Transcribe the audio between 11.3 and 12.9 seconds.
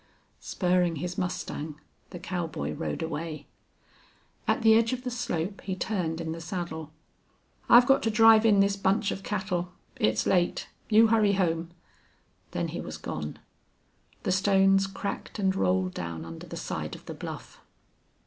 home." Then he